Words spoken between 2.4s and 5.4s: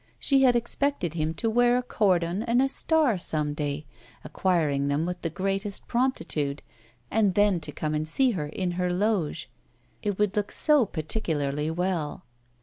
and a star some day acquiring them with the